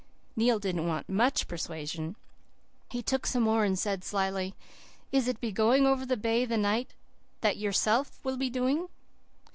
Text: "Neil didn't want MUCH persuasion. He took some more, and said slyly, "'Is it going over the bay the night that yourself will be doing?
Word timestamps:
"Neil 0.35 0.57
didn't 0.57 0.87
want 0.87 1.07
MUCH 1.09 1.47
persuasion. 1.47 2.15
He 2.89 3.03
took 3.03 3.27
some 3.27 3.43
more, 3.43 3.63
and 3.63 3.77
said 3.77 4.03
slyly, 4.03 4.55
"'Is 5.11 5.27
it 5.27 5.39
going 5.53 5.85
over 5.85 6.07
the 6.07 6.17
bay 6.17 6.43
the 6.43 6.57
night 6.57 6.95
that 7.41 7.57
yourself 7.57 8.17
will 8.23 8.35
be 8.37 8.49
doing? 8.49 8.89